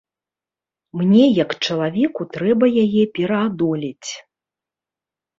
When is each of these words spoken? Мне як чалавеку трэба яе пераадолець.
Мне 0.99 1.19
як 1.43 1.51
чалавеку 1.67 2.21
трэба 2.37 2.65
яе 2.83 3.03
пераадолець. 3.19 4.09